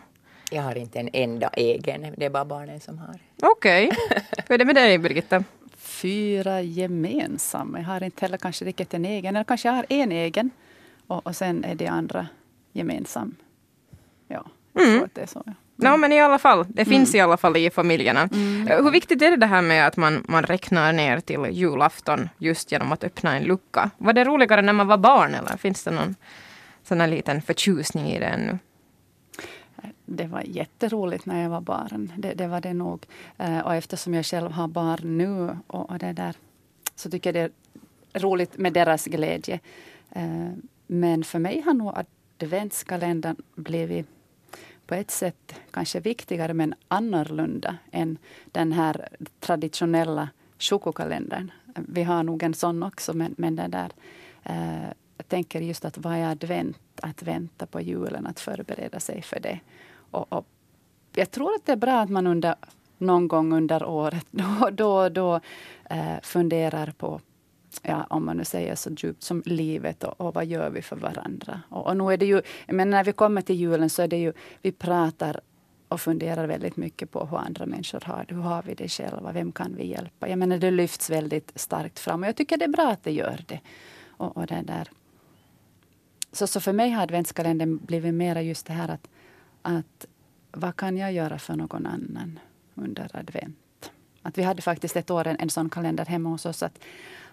Jag 0.52 0.62
har 0.62 0.78
inte 0.78 1.00
en 1.00 1.10
enda 1.14 1.50
egen, 1.54 2.14
det 2.18 2.26
är 2.26 2.30
bara 2.30 2.46
barnen 2.46 2.80
som 2.80 2.98
har. 2.98 3.20
Okej. 3.42 3.88
Okay. 3.88 4.22
Hur 4.48 4.54
är 4.54 4.58
det 4.58 4.66
med 4.66 4.76
dig 4.76 4.98
Birgitta? 4.98 5.44
Fyra 5.78 6.62
gemensamma. 6.62 7.80
Jag 7.80 7.86
har 7.86 8.04
inte 8.04 8.26
heller 8.26 8.38
kanske 8.38 8.66
riktigt 8.66 8.94
en 8.94 9.06
egen. 9.06 9.36
Eller 9.36 9.44
kanske 9.44 9.68
jag 9.68 9.76
har 9.76 9.86
en 9.90 10.12
egen 10.12 10.52
och, 11.08 11.28
och 11.28 11.36
sen 11.36 11.64
är 11.64 11.76
det 11.76 11.88
andra 11.88 12.28
gemensam. 12.72 13.36
Ja, 14.28 14.46
jag 14.74 14.84
mm. 14.84 14.96
tror 14.96 15.06
att 15.06 15.16
det 15.16 15.22
är 15.22 15.28
så. 15.28 15.44
Ja. 15.46 15.54
Mm. 15.80 15.92
No, 15.92 15.98
men 15.98 16.12
i 16.12 16.22
alla 16.22 16.40
fall, 16.40 16.66
det 16.70 16.86
finns 16.86 17.10
mm. 17.10 17.20
i 17.20 17.22
alla 17.22 17.38
fall 17.38 17.58
i 17.58 17.70
familjerna. 17.70 18.30
Mm. 18.34 18.68
Hur 18.68 18.92
viktigt 18.92 19.22
är 19.22 19.32
det, 19.32 19.38
det 19.38 19.46
här 19.46 19.62
med 19.62 19.88
att 19.88 19.98
man, 19.98 20.24
man 20.28 20.44
räknar 20.44 20.94
ner 20.94 21.20
till 21.20 21.46
julafton 21.52 22.30
just 22.38 22.72
genom 22.72 22.92
att 22.92 23.04
öppna 23.04 23.38
en 23.38 23.44
lucka? 23.44 23.90
Var 23.98 24.14
det 24.14 24.24
roligare 24.24 24.62
när 24.62 24.74
man 24.74 24.88
var 24.88 24.98
barn 24.98 25.34
eller 25.34 25.58
finns 25.58 25.84
det 25.84 25.92
någon 25.92 26.16
sån 26.84 27.02
här 27.02 27.08
liten 27.08 27.42
förtjusning 27.42 28.08
i 28.08 28.20
det 28.20 28.26
ännu? 28.26 28.60
Det 30.10 30.28
var 30.28 30.42
jätteroligt 30.42 31.26
när 31.26 31.42
jag 31.42 31.50
var 31.50 31.62
barn. 31.62 32.12
Det, 32.18 32.34
det 32.34 32.48
var 32.48 32.62
det 32.62 32.74
nog. 32.74 33.06
Eh, 33.38 33.60
och 33.60 33.76
eftersom 33.76 34.14
jag 34.14 34.26
själv 34.26 34.52
har 34.52 34.68
barn 34.68 35.18
nu 35.18 35.58
och, 35.68 35.90
och, 35.90 36.00
det 36.00 36.14
där, 36.14 36.36
så 36.96 37.10
tycker 37.10 37.34
jag 37.34 37.52
det 37.52 37.54
är 38.14 38.20
roligt 38.20 38.58
med 38.58 38.74
deras 38.74 39.06
glädje. 39.06 39.60
Eh, 40.12 40.50
men 40.88 41.24
för 41.24 41.40
mig 41.40 41.62
har 41.62 41.74
nog 41.74 41.94
adventskalendern 42.38 43.36
blivit 43.56 44.08
på 44.86 44.96
ett 44.96 45.12
sätt 45.12 45.56
kanske 45.72 46.00
viktigare 46.00 46.54
men 46.54 46.74
annorlunda 46.88 47.78
än 47.92 48.18
den 48.52 48.72
här 48.72 49.08
traditionella 49.40 50.30
chokokalendern. 50.60 51.52
Vi 51.76 52.04
har 52.04 52.24
nog 52.24 52.44
en 52.44 52.54
sån 52.54 52.84
också 52.84 53.14
men, 53.14 53.36
men 53.38 53.56
den 53.56 53.72
där 53.72 53.92
eh, 54.44 54.90
jag 55.18 55.28
tänker 55.28 55.62
just 55.62 55.86
att 55.86 55.98
vad 55.98 56.14
är 56.14 56.28
advent? 56.28 56.78
Att 57.02 57.24
vänta 57.24 57.66
på 57.66 57.82
julen, 57.82 58.28
att 58.28 58.40
förbereda 58.40 59.00
sig 59.00 59.22
för 59.22 59.40
det. 59.40 59.60
Och, 60.12 60.34
och, 60.34 60.46
jag 61.16 61.32
tror 61.32 61.56
att 61.56 61.66
det 61.66 61.72
är 61.72 61.78
bra 61.78 62.00
att 62.00 62.10
man 62.10 62.28
under, 62.28 62.56
någon 62.98 63.28
gång 63.28 63.54
under 63.54 63.86
året 63.86 64.26
då, 64.32 64.70
då, 64.72 65.10
då 65.10 65.40
eh, 65.90 66.22
funderar 66.24 66.94
på 66.98 67.22
ja, 67.82 68.06
om 68.10 68.26
man 68.26 68.38
nu 68.38 68.46
säger 68.46 68.76
så 68.76 68.90
djupt 68.90 69.24
som 69.24 69.44
livet 69.46 70.04
och, 70.04 70.22
och 70.22 70.34
vad 70.34 70.46
gör 70.46 70.70
vi 70.70 70.82
för 70.82 70.96
varandra. 70.96 71.62
Och, 71.70 71.88
och 71.88 71.98
nu 71.98 72.14
är 72.14 72.18
det 72.18 72.26
ju, 72.26 72.42
men 72.68 72.90
när 72.90 73.04
vi 73.04 73.14
kommer 73.14 73.42
till 73.42 73.56
julen 73.56 73.90
så 73.90 74.02
är 74.02 74.08
det 74.08 74.18
ju, 74.18 74.34
vi 74.62 74.72
pratar 74.72 75.42
och 75.88 76.02
funderar 76.02 76.48
väldigt 76.48 76.78
mycket 76.78 77.12
på 77.12 77.26
hur 77.26 77.38
andra 77.38 77.66
människor 77.66 78.02
har 78.06 78.26
det. 78.28 78.36
Hur 78.36 78.42
har 78.42 78.64
vi 78.64 78.74
det 78.74 78.88
själva? 78.88 79.32
Vem 79.32 79.52
kan 79.52 79.76
vi 79.76 79.88
hjälpa? 79.88 80.30
Jag 80.30 80.40
menar, 80.40 80.58
det 80.58 80.72
lyfts 80.72 81.10
väldigt 81.10 81.52
starkt 81.56 82.00
fram 82.00 82.22
och 82.22 82.28
jag 82.28 82.36
tycker 82.36 82.58
det 82.58 82.66
är 82.66 82.70
bra 82.70 82.88
att 82.88 83.04
det 83.04 83.12
gör 83.12 83.44
det. 83.48 83.60
Och, 84.08 84.38
och 84.38 84.48
det 84.48 84.64
där. 84.68 84.90
Så, 86.32 86.48
så 86.48 86.60
för 86.60 86.74
mig 86.74 86.90
har 86.92 87.04
adventskalendern 87.04 87.78
blivit 87.78 88.14
mera 88.14 88.42
just 88.42 88.66
det 88.66 88.74
här 88.74 88.90
att 88.90 89.08
att 89.68 90.06
vad 90.52 90.76
kan 90.76 90.98
jag 90.98 91.14
göra 91.14 91.40
för 91.40 91.56
någon 91.56 91.86
annan 91.86 92.40
under 92.76 93.18
advent? 93.18 93.92
Att 94.22 94.38
vi 94.38 94.44
hade 94.44 94.62
faktiskt 94.62 94.96
ett 94.96 95.10
år 95.10 95.28
en, 95.28 95.36
en 95.40 95.50
sån 95.50 95.70
kalender 95.70 96.06
hemma 96.06 96.30
hos 96.30 96.46
oss. 96.46 96.64
Att, 96.64 96.80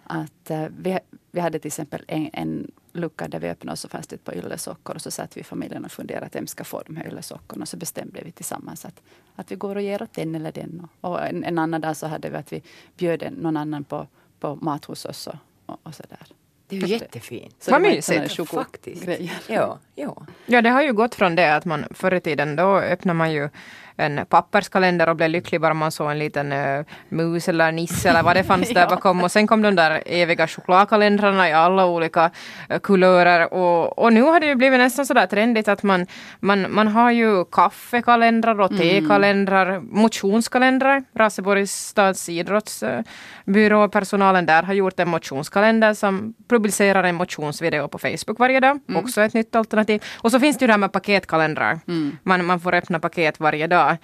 att 0.04 0.50
eh, 0.50 0.66
vi, 0.78 0.98
vi 1.30 1.40
hade 1.40 1.58
till 1.58 1.66
exempel 1.66 2.04
en, 2.08 2.30
en 2.32 2.70
lucka 2.92 3.28
där 3.28 3.40
vi 3.40 3.48
öppnade 3.48 3.72
och 3.72 3.78
så 3.78 3.88
fanns 3.88 4.06
det 4.06 4.16
ett 4.16 4.24
par 4.24 4.34
yllesockor. 4.34 4.94
Och 4.94 5.02
så 5.02 5.10
satt 5.10 5.36
vi 5.36 5.40
i 5.40 5.44
familjen 5.44 5.84
och 5.84 5.92
funderade 5.92 6.30
vem 6.32 6.46
ska 6.46 6.64
få 6.64 6.82
de 6.86 6.96
här 6.96 7.06
yllesockorna. 7.06 7.62
Och 7.62 7.68
så 7.68 7.76
bestämde 7.76 8.20
vi 8.24 8.32
tillsammans 8.32 8.84
att, 8.84 9.02
att 9.34 9.52
vi 9.52 9.56
går 9.56 9.76
och 9.76 9.82
ger 9.82 10.02
åt 10.02 10.12
den 10.12 10.34
eller 10.34 10.52
den. 10.52 10.88
Och 11.00 11.26
en, 11.26 11.44
en, 11.44 11.58
annan 11.58 11.80
dag 11.80 11.96
så 11.96 12.06
hade 12.06 12.30
vi 12.30 12.36
att 12.36 12.52
vi 12.52 12.62
bjöd 12.96 13.32
någon 13.32 13.56
annan 13.56 13.84
på, 13.84 14.06
på 14.40 14.56
mat 14.56 14.84
hos 14.84 15.04
oss 15.04 15.26
och, 15.26 15.36
och, 15.66 15.78
och 15.82 15.94
så 15.94 16.02
där. 16.08 16.26
Det 16.68 16.76
är 16.76 16.80
ju 16.80 16.86
jättefint. 16.86 17.68
Vad 17.70 17.82
mysigt. 17.82 18.48
Faktiskt. 18.48 19.08
Ja, 19.48 19.78
Ja. 19.94 20.26
Ja, 20.46 20.62
det 20.62 20.70
har 20.70 20.82
ju 20.82 20.92
gått 20.92 21.14
från 21.14 21.34
det 21.34 21.54
att 21.54 21.64
man 21.64 21.84
förr 21.90 22.14
i 22.14 22.20
tiden 22.20 22.56
då 22.56 22.78
öppnar 22.78 23.14
man 23.14 23.32
ju 23.32 23.48
en 23.96 24.26
papperskalender 24.26 25.08
och 25.08 25.16
blev 25.16 25.30
lycklig 25.30 25.60
bara 25.60 25.74
man 25.74 25.92
såg 25.92 26.10
en 26.10 26.18
liten 26.18 26.52
uh, 26.52 26.84
mus 27.08 27.48
eller 27.48 27.72
nisse 27.72 28.10
eller 28.10 28.22
vad 28.22 28.36
det 28.36 28.44
fanns 28.44 28.68
där 28.68 28.86
bakom. 28.90 29.24
Och 29.24 29.30
sen 29.30 29.46
kom 29.46 29.62
de 29.62 29.74
där 29.74 30.02
eviga 30.06 30.46
chokladkalendrarna 30.46 31.48
i 31.48 31.52
alla 31.52 31.86
olika 31.86 32.30
uh, 32.72 32.78
kulörer. 32.78 33.54
Och, 33.54 33.98
och 33.98 34.12
nu 34.12 34.22
har 34.22 34.40
det 34.40 34.46
ju 34.46 34.54
blivit 34.54 34.78
nästan 34.78 35.06
sådär 35.06 35.26
trendigt 35.26 35.68
att 35.68 35.82
man, 35.82 36.06
man, 36.40 36.74
man 36.74 36.88
har 36.88 37.10
ju 37.10 37.44
kaffekalendrar 37.44 38.60
och 38.60 38.70
tekalendrar, 38.78 39.66
mm. 39.66 39.88
motionskalendrar. 39.90 41.04
Raseborgs 41.14 41.72
stads 41.72 42.28
idrottsbyrå, 42.28 43.88
personalen 43.88 44.46
där 44.46 44.62
har 44.62 44.74
gjort 44.74 45.00
en 45.00 45.08
motionskalender 45.08 45.94
som 45.94 46.34
publicerar 46.48 47.04
en 47.04 47.14
motionsvideo 47.14 47.88
på 47.88 47.98
Facebook 47.98 48.38
varje 48.38 48.60
dag. 48.60 48.78
Mm. 48.88 49.04
Också 49.04 49.20
ett 49.20 49.34
nytt 49.34 49.56
alternativ. 49.56 50.02
Och 50.20 50.30
så 50.30 50.40
finns 50.40 50.58
det 50.58 50.62
ju 50.62 50.66
det 50.66 50.72
här 50.72 50.78
med 50.78 50.92
paketkalendrar. 50.92 51.80
Mm. 51.88 52.18
Man, 52.22 52.44
man 52.44 52.60
får 52.60 52.74
öppna 52.74 53.00
paket 53.00 53.40
varje 53.40 53.66
dag 53.66 53.83
bra. 53.84 53.96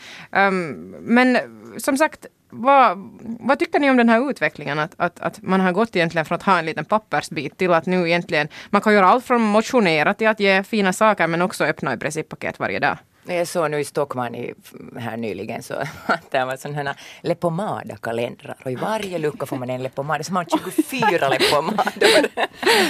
Um, 0.48 0.94
men 1.00 1.38
som 1.78 1.96
sagt, 1.96 2.26
vad, 2.50 2.98
vad 3.40 3.58
tycker 3.58 3.80
ni 3.80 3.90
om 3.90 3.96
den 3.96 4.08
här 4.08 4.30
utvecklingen? 4.30 4.78
Att, 4.78 4.94
att, 4.96 5.20
att 5.20 5.42
man 5.42 5.60
har 5.60 5.72
gått 5.72 5.96
egentligen 5.96 6.24
från 6.24 6.36
att 6.36 6.42
ha 6.42 6.58
en 6.58 6.66
liten 6.66 6.84
pappersbit 6.84 7.56
till 7.56 7.72
att 7.72 7.86
nu 7.86 8.06
egentligen, 8.08 8.48
man 8.70 8.82
kan 8.82 8.94
göra 8.94 9.06
allt 9.06 9.24
från 9.24 9.40
motionera 9.40 10.14
till 10.14 10.28
att 10.28 10.40
ge 10.40 10.62
fina 10.62 10.92
saker 10.92 11.26
men 11.26 11.42
också 11.42 11.64
öppna 11.64 11.94
i 11.94 11.96
princip 11.96 12.28
paket 12.28 12.58
varje 12.58 12.78
dag. 12.78 12.98
Jag 13.34 13.48
såg 13.48 13.70
nu 13.70 13.80
i 13.80 13.84
Stockman 13.84 14.34
i, 14.34 14.54
här 14.96 15.16
nyligen 15.16 15.62
så 15.62 15.74
att 16.06 16.30
det 16.30 16.44
var 16.44 16.56
sådana 16.56 16.94
Lepomada-kalendrar 17.20 18.56
och 18.64 18.70
i 18.70 18.74
varje 18.74 19.18
lucka 19.18 19.46
får 19.46 19.56
man 19.56 19.70
en 19.70 19.82
Lepomada 19.82 20.24
så 20.24 20.32
man 20.32 20.46
har 20.50 20.72
24 20.72 21.28
Lepomador. 21.28 22.28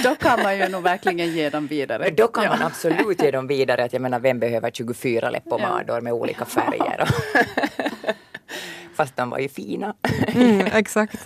Då 0.03 0.15
kan 0.15 0.43
man 0.43 0.57
ju 0.57 0.67
nog 0.67 0.83
verkligen 0.83 1.31
ge 1.31 1.49
dem 1.49 1.67
vidare. 1.67 2.09
Då 2.09 2.27
kan 2.27 2.47
man 2.47 2.61
absolut 2.61 3.21
ge 3.21 3.31
dem 3.31 3.47
vidare. 3.47 3.83
Att 3.83 3.93
jag 3.93 4.01
menar, 4.01 4.19
vem 4.19 4.39
behöver 4.39 4.71
24 4.71 5.29
Lepomador 5.29 5.95
ja. 5.95 6.01
med 6.01 6.13
olika 6.13 6.45
färger? 6.45 7.09
Fast 8.95 9.15
de 9.15 9.29
var 9.29 9.39
ju 9.39 9.49
fina. 9.49 9.95
Mm, 10.27 10.67
exakt. 10.73 11.25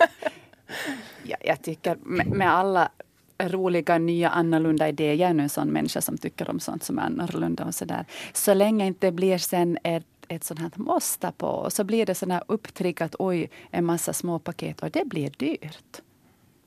Ja, 1.28 1.36
jag 1.40 1.62
tycker 1.62 1.96
med, 2.02 2.26
med 2.26 2.54
alla 2.54 2.88
roliga, 3.38 3.98
nya, 3.98 4.28
annorlunda 4.28 4.88
idéer. 4.88 5.14
Jag 5.14 5.30
är 5.30 5.34
nu 5.34 5.42
en 5.42 5.48
sån 5.48 5.68
människa 5.68 6.00
som 6.00 6.18
tycker 6.18 6.50
om 6.50 6.60
sånt 6.60 6.82
som 6.82 6.98
är 6.98 7.02
annorlunda 7.02 7.64
och 7.64 7.74
sådär. 7.74 8.04
Så 8.32 8.54
länge 8.54 8.86
inte 8.86 9.12
blir 9.12 9.38
sen 9.38 9.78
ett 9.82 10.06
ett 10.28 10.44
sånt 10.44 10.60
här 10.60 10.70
måste 10.74 11.32
på. 11.36 11.46
Och 11.46 11.72
så 11.72 11.84
blir 11.84 12.06
det 12.06 12.14
sån 12.14 12.30
här 12.30 12.42
upptriggat, 12.48 13.14
oj, 13.18 13.50
en 13.70 13.84
massa 13.84 14.12
små 14.12 14.38
paket 14.38 14.82
och 14.82 14.90
det 14.90 15.04
blir 15.04 15.30
dyrt. 15.30 16.02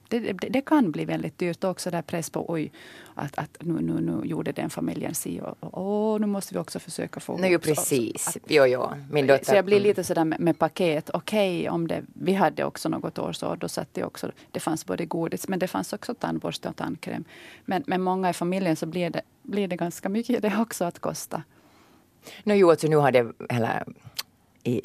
Det, 0.10 0.20
det, 0.20 0.34
det, 0.34 0.62
kan 0.62 0.92
bli 0.92 1.06
väldigt 1.06 1.38
dyrt 1.38 1.64
också, 1.64 1.92
där 1.92 2.02
press 2.02 2.30
på 2.30 2.52
oj, 2.52 2.72
att, 3.16 3.38
att 3.38 3.58
nu, 3.60 3.82
nu, 3.82 4.02
nu 4.02 4.28
gjorde 4.28 4.52
den 4.52 4.70
familjen 4.70 5.16
si 5.16 5.42
och, 5.42 5.58
och, 5.60 6.14
och 6.14 6.22
nu 6.22 6.28
måste 6.28 6.54
vi 6.54 6.60
också 6.60 6.80
försöka 6.80 7.20
få 7.20 7.38
Nej, 7.38 7.58
precis. 7.58 8.28
Att, 8.28 8.38
jo, 8.48 8.66
jo. 8.66 8.90
Min 9.12 9.28
dotter. 9.28 9.46
Så 9.46 9.56
jag 9.56 9.66
blir 9.66 9.80
lite 9.80 10.04
sådär 10.04 10.26
med, 10.26 10.40
med 10.40 10.60
paket. 10.60 11.10
Okej, 11.14 11.60
okay, 11.60 11.70
om 11.70 11.88
det, 11.88 12.04
vi 12.14 12.34
hade 12.34 12.64
också 12.64 12.90
något 12.90 13.20
år 13.20 13.34
så 13.34 13.56
då 13.56 13.68
satt 13.68 13.94
det 13.94 14.04
också, 14.04 14.32
det 14.52 14.60
fanns 14.60 14.86
både 14.86 15.06
godis 15.06 15.48
men 15.48 15.60
det 15.60 15.68
fanns 15.68 15.94
också 15.94 16.14
tandborste 16.14 16.70
och 16.70 16.76
tandkräm. 16.76 17.24
Men, 17.66 17.84
men 17.88 18.02
många 18.02 18.30
i 18.30 18.34
familjen 18.34 18.76
så 18.76 18.86
blir 18.86 19.10
det, 19.10 19.22
blir 19.42 19.68
det 19.68 19.76
ganska 19.76 20.10
mycket 20.10 20.42
det 20.42 20.58
också 20.60 20.86
att 20.86 21.00
kosta. 21.00 21.44
No, 22.44 22.54
jo, 22.54 22.72
alltså 22.72 22.88
nu 22.88 22.96
har 22.96 23.12
det, 23.12 23.32
eller 23.50 23.84
i 24.64 24.82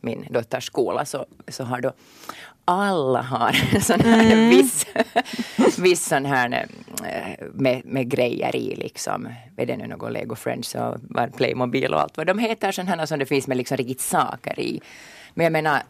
min 0.00 0.26
dotters 0.30 0.64
skola 0.64 1.04
så, 1.04 1.26
så 1.48 1.64
har 1.64 1.80
då 1.80 1.92
alla 2.68 3.22
har 3.22 3.56
en 3.72 3.80
sån 3.82 4.00
här 4.00 4.32
mm. 4.32 4.48
viss, 4.48 4.86
viss 5.78 6.04
sån 6.04 6.24
här 6.24 6.66
eh, 7.04 7.46
med, 7.52 7.82
med 7.84 8.10
grejer 8.10 8.56
i 8.56 8.74
liksom. 8.76 9.28
Är 9.56 9.66
det 9.66 9.76
nu 9.76 9.86
någon 9.86 10.12
Lego 10.12 10.34
Friends 10.34 10.74
och 10.74 10.96
Playmobil 11.36 11.94
och 11.94 12.00
allt 12.00 12.16
vad 12.16 12.26
de 12.26 12.38
heter 12.38 12.72
sån 12.72 12.88
här 12.88 13.06
som 13.06 13.18
det 13.18 13.26
finns 13.26 13.46
med 13.46 13.56
liksom 13.56 13.76
riktigt 13.76 14.00
saker 14.00 14.60
i. 14.60 14.80
Men 15.34 15.44
jag 15.44 15.52
menar 15.52 15.82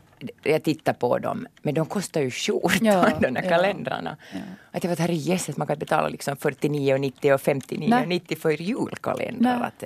jag 0.42 0.62
tittar 0.62 0.92
på 0.92 1.18
dem, 1.18 1.46
men 1.62 1.74
de 1.74 1.86
kostar 1.86 2.20
ju 2.20 2.30
skjortan 2.30 2.84
ja, 2.86 3.10
de 3.20 3.34
där 3.34 3.42
ja, 3.42 3.48
kalendrarna. 3.48 4.16
Ja. 4.32 4.38
Att 4.70 4.84
jag 4.84 4.90
vet, 4.90 4.98
herrejösses, 4.98 5.56
man 5.56 5.66
kan 5.66 5.78
betala 5.78 6.08
liksom 6.08 6.36
49,90 6.36 7.32
och 7.32 7.40
59,90 7.40 8.36
för 8.36 8.50
julkalendrar. 8.50 9.62
Att, 9.62 9.84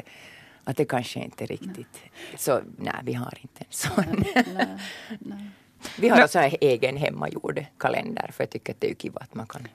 att 0.65 0.77
det 0.77 0.85
kanske 0.85 1.21
inte 1.21 1.47
riktigt... 1.47 1.77
Nej. 1.77 2.39
Så 2.39 2.61
nej, 2.79 2.95
vi 3.03 3.13
har 3.13 3.35
inte 3.41 3.65
en 3.65 3.67
sån. 3.71 4.25
Nej, 4.35 4.45
nej, 5.19 5.51
vi 5.99 6.09
har 6.09 6.25
också 6.25 6.39
en 6.39 6.53
egen 6.61 6.97
hemmagjord 6.97 7.65
kalender 7.79 8.31
för 8.33 8.45
jag 8.45 8.51
tycker 8.51 8.73
att 8.73 8.81
det 8.81 8.91
är 8.91 8.95
kiva 8.95 9.21
att 9.21 9.35
man 9.35 9.47
kan 9.47 9.69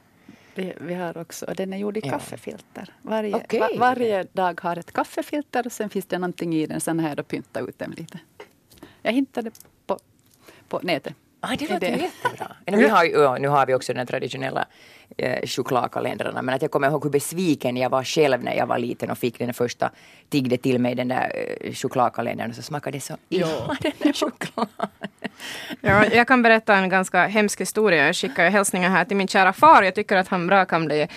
vi, 0.57 0.73
vi, 0.81 0.93
har 0.93 1.17
också, 1.17 1.45
den 1.57 1.73
är 1.73 1.77
gjord 1.77 1.97
i 1.97 2.01
ja. 2.03 2.09
kaffefilter. 2.09 2.93
Varje, 3.01 3.35
okay. 3.35 3.59
va, 3.59 3.69
varje 3.77 4.23
dag 4.23 4.61
har 4.61 4.77
ett 4.77 4.91
kaffefilter 4.91 5.65
och 5.65 5.71
sen 5.71 5.89
finns 5.89 6.05
det 6.05 6.17
någonting 6.17 6.55
i 6.55 6.65
den. 6.65 6.81
Sen 6.81 6.99
har 6.99 7.07
jag 7.07 7.17
då 7.17 7.23
pyntat 7.23 7.69
ut 7.69 7.79
den 7.79 7.91
lite. 7.91 8.19
Jag 9.01 9.11
hittade 9.11 9.51
på, 9.85 9.99
på 10.67 10.79
nätet. 10.83 11.13
Ah, 11.39 11.55
det 11.55 11.69
låter 11.69 11.91
det... 11.91 11.97
jättebra. 11.97 12.55
Nu 12.65 12.89
har, 12.89 13.03
ju, 13.03 13.39
nu 13.39 13.47
har 13.47 13.65
vi 13.65 13.73
också 13.73 13.93
den 13.93 14.07
traditionella 14.07 14.65
eh, 15.17 15.45
chokladkalendrarna 15.45 16.41
men 16.41 16.55
att 16.55 16.61
jag 16.61 16.71
kommer 16.71 16.89
ihåg 16.89 17.03
hur 17.03 17.11
besviken 17.11 17.77
jag 17.77 17.89
var 17.89 18.03
själv 18.03 18.43
när 18.43 18.55
jag 18.55 18.67
var 18.67 18.77
liten 18.77 19.11
och 19.11 19.17
fick 19.17 19.39
den 19.39 19.53
första, 19.53 19.91
tiggde 20.29 20.57
till 20.57 20.79
mig 20.79 20.95
den 20.95 21.07
där 21.07 21.31
eh, 21.61 21.73
chokladkalendern 21.73 22.49
och 22.49 22.55
så 22.55 22.61
smakade 22.61 22.97
det 22.97 23.01
så 23.01 23.17
illa 23.29 23.77
den 23.81 23.91
där 23.99 24.13
chokladen. 24.13 24.89
Ja, 25.81 26.05
jag 26.05 26.27
kan 26.27 26.41
berätta 26.41 26.75
en 26.75 26.89
ganska 26.89 27.27
hemsk 27.27 27.61
historia. 27.61 28.05
Jag 28.05 28.15
skickar 28.15 28.49
hälsningar 28.49 28.89
här 28.89 29.05
till 29.05 29.17
min 29.17 29.27
kära 29.27 29.53
far. 29.53 29.83
Jag 29.83 29.95
tycker 29.95 30.15
att 30.15 30.27
han 30.27 30.47
bra 30.47 30.65
kan 30.65 30.85
bli 30.85 31.07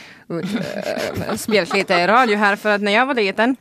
utspelt 1.32 1.70
äh, 1.70 1.76
lite 1.76 1.94
i 1.94 2.06
radio 2.06 2.36
här 2.36 2.56
för 2.56 2.70
att 2.70 2.80
när 2.80 2.92
jag 2.92 3.06
var 3.06 3.14
liten 3.14 3.56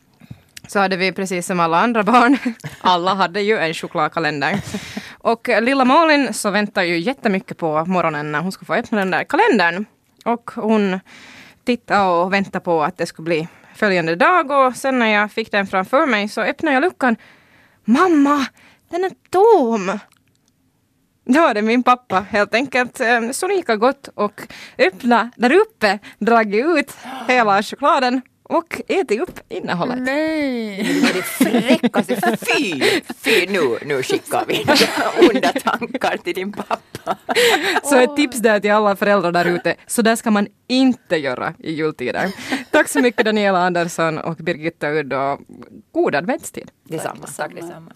så 0.68 0.80
hade 0.80 0.98
vi 0.98 1.12
precis 1.12 1.46
som 1.46 1.60
alla 1.60 1.80
andra 1.80 2.04
barn, 2.04 2.38
alla 2.82 3.14
hade 3.14 3.42
ju 3.42 3.58
en 3.58 3.74
chokladkalender. 3.74 4.60
Och 5.32 5.48
lilla 5.62 5.86
Malin 5.86 6.34
så 6.34 6.50
väntar 6.50 6.84
ju 6.84 7.00
jättemycket 7.00 7.58
på 7.58 7.86
morgonen 7.86 8.32
när 8.32 8.40
hon 8.40 8.52
ska 8.52 8.66
få 8.66 8.74
öppna 8.74 9.00
den 9.00 9.12
där 9.12 9.24
kalendern. 9.24 9.86
Och 10.26 10.52
hon 10.56 11.00
tittade 11.64 12.10
och 12.10 12.34
väntade 12.34 12.60
på 12.60 12.84
att 12.84 12.98
det 12.98 13.06
skulle 13.06 13.24
bli 13.24 13.48
följande 13.76 14.16
dag 14.16 14.52
och 14.52 14.76
sen 14.76 15.00
när 15.00 15.08
jag 15.08 15.32
fick 15.32 15.52
den 15.52 15.68
framför 15.68 16.06
mig 16.06 16.30
så 16.30 16.42
öppnade 16.42 16.74
jag 16.74 16.82
luckan. 16.82 17.16
Mamma, 17.86 18.46
den 18.90 19.04
är 19.04 19.12
tom! 19.30 20.00
Då 21.26 21.40
hade 21.40 21.62
min 21.62 21.84
pappa 21.84 22.20
helt 22.20 22.54
enkelt 22.54 23.00
ehm, 23.00 23.34
så 23.34 23.48
lika 23.48 23.76
gott 23.76 24.10
och 24.16 24.42
öppna 24.78 25.32
där 25.36 25.52
uppe, 25.52 26.00
dragit 26.20 26.66
ut 26.66 26.98
hela 27.28 27.64
chokladen 27.64 28.22
och 28.50 28.82
ätit 28.88 29.22
upp 29.22 29.40
innehållet. 29.50 30.00
Nej! 30.00 30.84
Det 30.84 31.02
var 31.02 31.14
det 31.14 31.24
fräckaste. 31.24 32.38
Fy! 32.38 32.82
Fy, 33.16 33.48
nu, 33.48 33.78
nu 33.86 34.04
skickar 34.04 34.46
vi 34.48 34.66
onda 35.30 35.52
tankar 35.52 36.18
till 36.18 36.34
din 36.34 36.52
pappa. 36.52 37.18
Så 37.84 37.96
ett 37.96 38.16
tips 38.16 38.38
där 38.38 38.60
till 38.60 38.72
alla 38.72 38.96
föräldrar 38.96 39.32
där 39.32 39.46
ute. 39.46 39.76
Så 39.88 40.02
där 40.02 40.16
ska 40.16 40.32
man 40.32 40.48
inte 40.68 41.16
göra 41.16 41.54
i 41.60 41.74
jultider. 41.74 42.32
Tack 42.72 42.88
så 42.88 43.00
mycket 43.00 43.26
Daniela 43.26 43.60
Andersson 43.60 44.18
och 44.18 44.36
Birgitta 44.36 44.90
Udd 44.90 45.14
och 45.14 45.40
god 45.92 46.16
adventstid. 46.16 46.72
Detsamma. 46.84 47.28
Tack 47.38 47.56
detsamma. 47.56 47.92